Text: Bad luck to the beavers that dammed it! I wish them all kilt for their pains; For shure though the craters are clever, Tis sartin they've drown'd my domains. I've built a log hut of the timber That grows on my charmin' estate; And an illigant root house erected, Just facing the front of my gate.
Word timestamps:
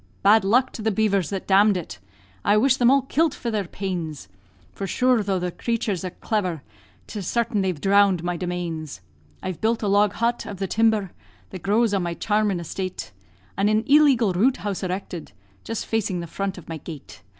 Bad 0.23 0.43
luck 0.43 0.71
to 0.71 0.81
the 0.81 0.89
beavers 0.89 1.29
that 1.29 1.45
dammed 1.45 1.77
it! 1.77 1.99
I 2.43 2.57
wish 2.57 2.77
them 2.77 2.89
all 2.89 3.03
kilt 3.03 3.35
for 3.35 3.51
their 3.51 3.65
pains; 3.67 4.29
For 4.73 4.87
shure 4.87 5.21
though 5.21 5.37
the 5.37 5.51
craters 5.51 6.03
are 6.03 6.09
clever, 6.09 6.63
Tis 7.05 7.27
sartin 7.27 7.61
they've 7.61 7.79
drown'd 7.79 8.23
my 8.23 8.35
domains. 8.35 9.01
I've 9.43 9.61
built 9.61 9.83
a 9.83 9.87
log 9.87 10.13
hut 10.13 10.47
of 10.47 10.57
the 10.57 10.65
timber 10.65 11.11
That 11.51 11.61
grows 11.61 11.93
on 11.93 12.01
my 12.01 12.15
charmin' 12.15 12.59
estate; 12.59 13.11
And 13.55 13.69
an 13.69 13.83
illigant 13.83 14.35
root 14.37 14.57
house 14.65 14.81
erected, 14.81 15.33
Just 15.63 15.85
facing 15.85 16.19
the 16.19 16.25
front 16.25 16.57
of 16.57 16.67
my 16.67 16.77
gate. 16.77 17.21